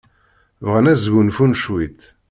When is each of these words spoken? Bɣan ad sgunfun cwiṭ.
Bɣan 0.65 0.89
ad 0.91 0.97
sgunfun 1.03 1.57
cwiṭ. 1.61 2.01